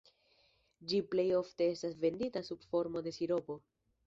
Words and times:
Ĝi 0.93 1.01
plej 1.11 1.25
ofte 1.41 1.67
estas 1.75 1.99
vendita 2.07 2.45
sub 2.49 2.67
formo 2.73 3.05
de 3.11 3.15
siropo. 3.21 3.61